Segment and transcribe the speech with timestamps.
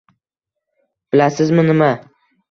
[1.15, 1.91] Bilasizmi nima?